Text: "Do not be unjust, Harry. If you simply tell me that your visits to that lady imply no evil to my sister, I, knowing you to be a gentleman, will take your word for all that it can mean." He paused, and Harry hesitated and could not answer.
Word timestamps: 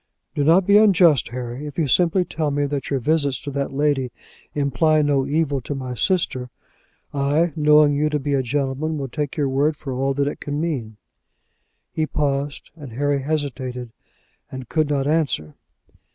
"Do 0.33 0.43
not 0.43 0.65
be 0.65 0.77
unjust, 0.77 1.27
Harry. 1.27 1.67
If 1.67 1.77
you 1.77 1.85
simply 1.85 2.25
tell 2.25 2.49
me 2.49 2.65
that 2.65 2.89
your 2.89 2.99
visits 2.99 3.39
to 3.41 3.51
that 3.51 3.71
lady 3.71 4.11
imply 4.55 5.03
no 5.03 5.27
evil 5.27 5.61
to 5.61 5.75
my 5.75 5.93
sister, 5.93 6.49
I, 7.13 7.53
knowing 7.55 7.93
you 7.93 8.09
to 8.09 8.17
be 8.17 8.33
a 8.33 8.41
gentleman, 8.41 8.97
will 8.97 9.09
take 9.09 9.37
your 9.37 9.47
word 9.47 9.77
for 9.77 9.93
all 9.93 10.15
that 10.15 10.27
it 10.27 10.39
can 10.39 10.59
mean." 10.59 10.97
He 11.91 12.07
paused, 12.07 12.71
and 12.75 12.93
Harry 12.93 13.21
hesitated 13.21 13.91
and 14.51 14.67
could 14.67 14.89
not 14.89 15.05
answer. 15.05 15.53